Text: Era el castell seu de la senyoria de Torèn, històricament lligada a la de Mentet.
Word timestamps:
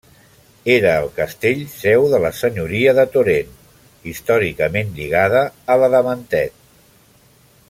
Era 0.75 0.93
el 1.01 1.09
castell 1.17 1.61
seu 1.73 2.07
de 2.15 2.21
la 2.23 2.31
senyoria 2.39 2.95
de 3.01 3.07
Torèn, 3.17 3.53
històricament 4.13 4.93
lligada 4.99 5.45
a 5.75 5.81
la 5.85 5.95
de 5.97 6.05
Mentet. 6.11 6.61